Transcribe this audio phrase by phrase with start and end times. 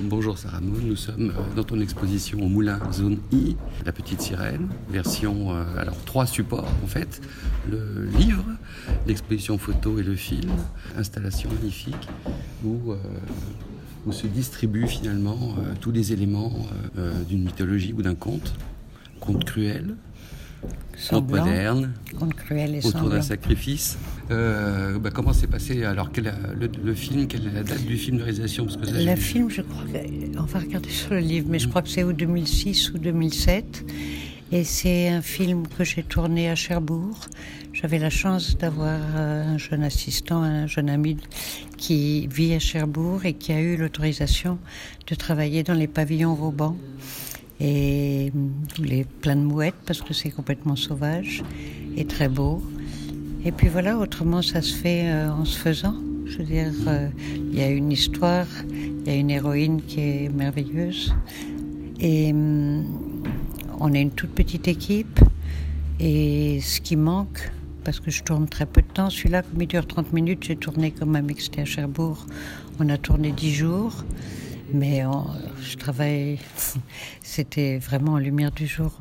[0.00, 4.22] Bonjour Sarah Moon, nous sommes euh, dans ton exposition au Moulin Zone I, La Petite
[4.22, 7.20] Sirène, version, euh, alors trois supports en fait,
[7.70, 8.44] le livre,
[9.06, 10.50] l'exposition photo et le film,
[10.96, 12.08] installation magnifique
[12.64, 12.96] où, euh,
[14.06, 16.66] où se distribuent finalement tous les éléments
[17.28, 18.54] d'une mythologie ou d'un conte,
[19.20, 19.96] conte cruel,
[21.12, 23.98] moderne, conte cruel et autour d'un sacrifice.
[24.30, 27.96] Euh, bah, comment s'est passé alors quel, le, le, film Quelle est la date du
[27.96, 28.64] film de réalisation?
[28.64, 29.84] Parce que Le film, je crois
[30.38, 33.84] on va regarder sur le livre, mais je crois que c'est ou 2006 ou 2007.
[34.52, 37.16] Et c'est un film que j'ai tourné à Cherbourg.
[37.72, 41.16] J'avais la chance d'avoir euh, un jeune assistant, un jeune ami
[41.78, 44.58] qui vit à Cherbourg et qui a eu l'autorisation
[45.06, 46.76] de travailler dans les pavillons Vauban.
[47.64, 48.32] Et
[48.78, 51.44] les plein de mouettes parce que c'est complètement sauvage
[51.96, 52.60] et très beau.
[53.44, 55.94] Et puis voilà, autrement ça se fait euh, en se faisant.
[56.26, 60.00] Je veux dire, euh, il y a une histoire, il y a une héroïne qui
[60.00, 61.14] est merveilleuse.
[62.00, 62.84] Et hum,
[63.78, 65.20] on est une toute petite équipe.
[66.00, 67.52] Et ce qui manque,
[67.84, 70.56] parce que je tourne très peu de temps, celui-là, comme il dure 30 minutes, j'ai
[70.56, 72.26] tourné comme un mixte à Cherbourg.
[72.80, 74.04] On a tourné 10 jours.
[74.72, 75.02] Mais
[75.62, 76.38] je travaille,
[77.22, 78.98] c'était vraiment en lumière du jour.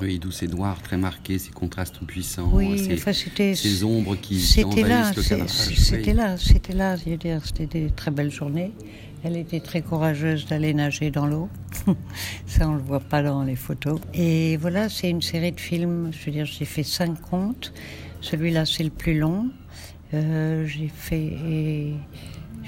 [0.00, 5.16] Oui, d'où ces noirs très marqués, ces contrastes puissants, oui, ces, ces ombres qui, envahissent
[5.16, 5.48] le cadre.
[5.48, 6.96] C'était là, c'était là,
[7.42, 8.72] c'était des très belles journées.
[9.24, 11.48] Elle était très courageuse d'aller nager dans l'eau.
[12.46, 13.98] Ça, on le voit pas dans les photos.
[14.14, 16.10] Et voilà, c'est une série de films.
[16.12, 17.72] Je veux dire, j'ai fait cinq contes.
[18.20, 19.48] Celui-là, c'est le plus long.
[20.14, 21.32] Euh, j'ai fait.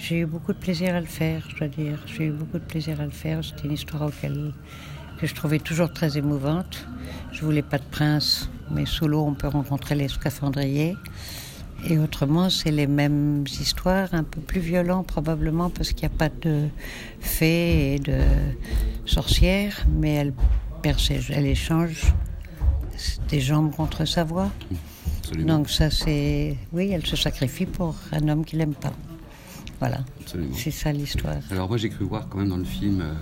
[0.00, 1.98] J'ai eu beaucoup de plaisir à le faire, je dois dire.
[2.06, 3.44] J'ai eu beaucoup de plaisir à le faire.
[3.44, 4.52] C'était une histoire auquel
[5.20, 6.86] que je trouvais toujours très émouvante.
[7.32, 10.96] Je voulais pas de prince, mais sous l'eau, on peut rencontrer les scaphandriers.
[11.88, 16.16] Et autrement, c'est les mêmes histoires, un peu plus violentes probablement, parce qu'il n'y a
[16.16, 16.68] pas de
[17.20, 18.18] fées et de
[19.05, 20.33] sorcières, mais elle,
[21.30, 22.14] elle échange
[23.28, 24.50] des jambes contre sa voix.
[25.36, 26.56] Donc ça, c'est...
[26.73, 28.92] Oui, elle se sacrifie pour un homme qu'il n'aime pas.
[29.80, 29.98] Voilà,
[30.55, 31.36] c'est ça l'histoire.
[31.50, 33.00] Alors moi, j'ai cru voir quand même dans le film...
[33.00, 33.14] Euh,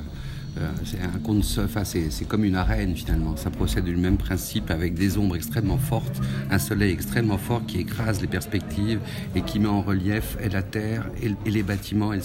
[0.58, 3.36] euh, c'est un conte, enfin, c'est comme une arène finalement.
[3.36, 7.78] Ça procède du même principe avec des ombres extrêmement fortes, un soleil extrêmement fort qui
[7.78, 9.00] écrase les perspectives
[9.34, 12.20] et qui met en relief et la terre et, les bâtiments et,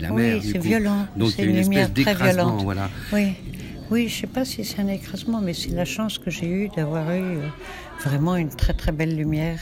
[0.00, 0.40] la mer.
[0.42, 1.06] Oui, c'est violent.
[1.16, 2.88] Donc il y a une, espèce d'écrasement, voilà.
[3.12, 3.34] Oui.
[3.90, 6.48] Oui, je ne sais pas si c'est un écrasement, mais c'est la chance que j'ai
[6.48, 7.48] eue d'avoir eu euh,
[8.02, 9.60] vraiment une très très belle lumière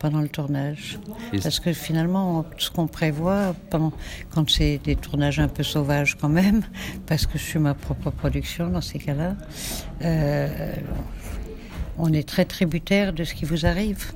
[0.00, 0.98] pendant le tournage.
[1.42, 3.92] Parce que finalement, ce qu'on prévoit, pendant,
[4.30, 6.62] quand c'est des tournages un peu sauvages quand même,
[7.06, 9.36] parce que je suis ma propre production dans ces cas-là,
[10.02, 10.74] euh,
[11.98, 14.12] on est très tributaire de ce qui vous arrive.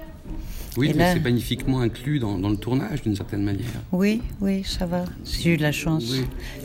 [0.76, 3.68] Oui, mais c'est magnifiquement inclus dans, le tournage d'une certaine manière.
[3.92, 5.04] Oui, oui, ça va.
[5.24, 6.04] J'ai eu de la chance.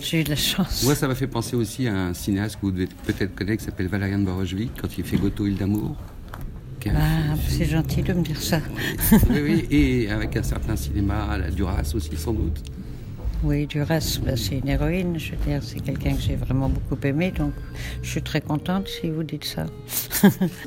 [0.02, 0.84] J'ai eu de la chance.
[0.84, 3.66] Moi, ça m'a fait penser aussi à un cinéaste que vous devez peut-être connaître qui
[3.66, 5.96] s'appelle Valerian Borojvik quand il fait Goto, île d'amour.
[6.88, 8.60] Ah, c'est gentil de me dire ça.
[9.30, 12.62] oui, oui, et avec un certain cinéma, la Duras aussi, sans doute.
[13.44, 16.98] Oui, Duras, bah, c'est une héroïne, je veux dire, c'est quelqu'un que j'ai vraiment beaucoup
[17.06, 17.54] aimé, donc
[18.02, 19.66] je suis très contente si vous dites ça.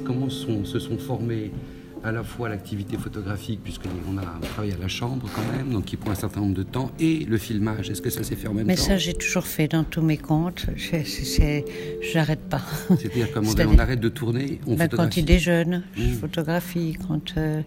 [0.04, 1.50] Comment sont, se sont formés
[2.04, 5.96] à la fois l'activité photographique, puisqu'on a travaillé à la chambre quand même, donc qui
[5.96, 7.90] prend un certain nombre de temps, et le filmage.
[7.90, 9.84] Est-ce que ça s'est fait en même Mais temps Mais ça, j'ai toujours fait dans
[9.84, 10.66] tous mes comptes.
[10.76, 12.62] Je n'arrête pas.
[12.88, 16.12] C'est-à-dire comment on arrête de tourner, on ben, Quand il déjeune, je mmh.
[16.14, 16.96] photographie.
[17.06, 17.62] Quand, euh,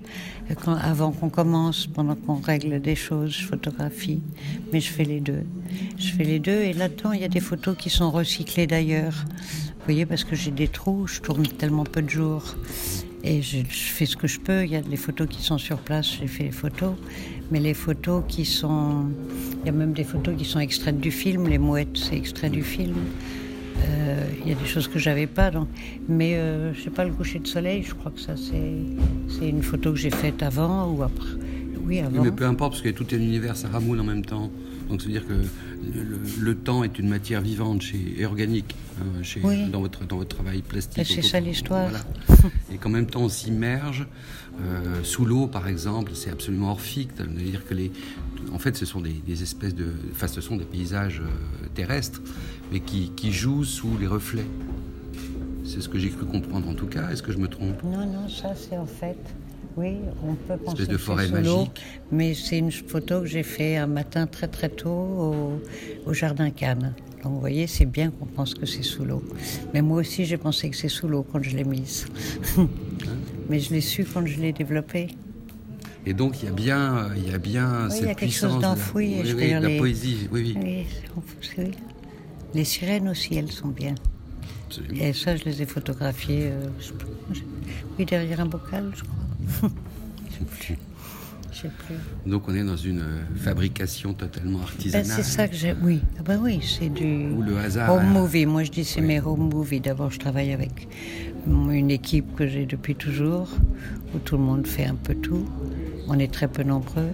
[0.63, 4.21] quand, avant qu'on commence, pendant qu'on règle des choses, je photographie.
[4.73, 5.43] Mais je fais les deux.
[5.97, 9.25] Je fais les deux, et là-dedans, il y a des photos qui sont recyclées d'ailleurs.
[9.85, 12.55] Vous voyez, parce que j'ai des trous, je tourne tellement peu de jours.
[13.25, 14.63] Et je, fais ce que je peux.
[14.63, 16.93] Il y a des photos qui sont sur place, j'ai fait les photos.
[17.51, 19.05] Mais les photos qui sont.
[19.63, 21.47] Il y a même des photos qui sont extraites du film.
[21.47, 22.95] Les mouettes, c'est extrait du film.
[23.83, 25.49] Euh, il y a des choses que j'avais pas.
[25.49, 25.67] Donc...
[26.07, 29.63] Mais euh, je sais pas, le coucher de soleil, je crois que ça, c'est une
[29.63, 31.25] photo que j'ai faite avant ou après.
[31.83, 32.23] Oui, avant.
[32.23, 34.51] mais peu importe, parce que tout est l'univers, ça ramoule en même temps.
[34.89, 35.33] Donc, c'est-à-dire que
[36.39, 40.35] le, temps est une matière vivante chez, et organique hein, chez, dans, votre, dans votre
[40.35, 41.05] travail plastique.
[41.05, 41.91] C'est ça l'histoire.
[42.73, 44.07] et qu'en même temps, on s'immerge.
[44.61, 47.09] Euh, sous l'eau, par exemple, c'est absolument orphique.
[47.21, 47.91] dire que les,
[48.53, 52.21] en fait, ce sont des, espèces de, enfin, ce sont des paysages euh, terrestres,
[52.71, 54.47] mais qui, qui jouent sous les reflets.
[55.65, 57.09] C'est ce que j'ai cru comprendre en tout cas.
[57.09, 57.83] Est-ce que je me trompe?
[57.83, 59.17] Non, non, ça c'est en fait
[59.77, 61.81] oui, on peut penser espèce de forêt magique.
[62.11, 65.59] Mais c'est une photo que j'ai fait un matin très très tôt
[66.05, 66.93] au, jardin Cannes.
[67.23, 69.23] Donc vous voyez, c'est bien qu'on pense que c'est sous l'eau.
[69.73, 72.05] Mais moi aussi, j'ai pensé que c'est sous l'eau quand je l'ai mise.
[73.49, 75.07] mais je l'ai su quand je l'ai développée.
[76.05, 78.07] Et donc il y a bien, il y a bien Oui, il y cette a
[78.13, 80.29] quelque puissance chose de la- d'enfoui, oui, de la les- poésie.
[80.31, 80.85] Oui, oui.
[82.53, 83.95] Les sirènes aussi, elles sont bien.
[84.67, 85.01] absolument.
[85.03, 86.49] Et ça, je les ai photographiées.
[86.51, 86.67] euh,
[87.97, 89.24] oui, derrière un bocal, je crois.
[89.47, 90.77] Je sais plus.
[91.51, 92.29] Je sais plus.
[92.31, 95.05] Donc on est dans une euh, fabrication totalement Ben, artisanale.
[95.05, 95.73] c'est ça que j'ai.
[95.81, 98.45] Oui, ah ben oui, c'est du Où le hasard home a- movie.
[98.45, 99.07] Moi, je dis c'est Oui.
[99.07, 99.79] mes home movies.
[99.81, 100.87] D'abord, je travaille avec
[101.47, 103.47] une équipe que j'ai depuis toujours,
[104.13, 105.47] où tout le monde fait un peu tout.
[106.07, 107.11] On est très peu nombreux.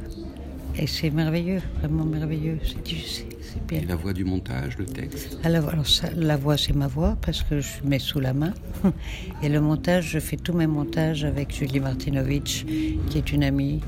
[0.81, 2.57] Et c'est merveilleux, vraiment merveilleux.
[2.63, 3.81] C'est bien.
[3.81, 5.37] Et la voix du montage, le texte.
[5.43, 8.33] Ah, la, alors ça, la voix, c'est ma voix parce que je mets sous la
[8.33, 8.53] main.
[9.43, 12.65] Et le montage, je fais tous mes montages avec Julie Martinovitch,
[13.09, 13.81] qui est une amie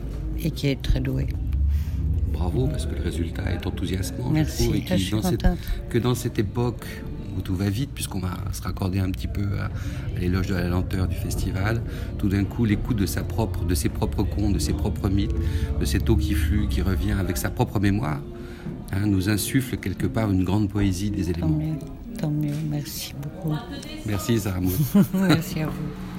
[0.44, 1.28] et qui est très douée.
[2.32, 4.64] Bravo, parce que le résultat est enthousiasmant, Merci.
[4.66, 5.60] je trouve, et Ah, je suis dans cette, contente.
[5.90, 6.86] que dans cette époque
[7.38, 10.56] où tout va vite, puisqu'on va se raccorder un petit peu à, à l'éloge de
[10.56, 11.82] la lenteur du festival,
[12.18, 15.36] tout d'un coup, l'écoute de sa propre, de ses propres contes, de ses propres mythes,
[15.80, 18.20] de cette eau qui flue, qui revient avec sa propre mémoire,
[18.92, 21.58] hein, nous insuffle quelque part une grande poésie des Tant éléments.
[21.58, 21.76] mieux,
[22.20, 22.54] tant mieux.
[22.70, 23.56] Merci beaucoup.
[24.06, 24.60] Merci, Sarah.
[25.14, 26.13] Merci à vous.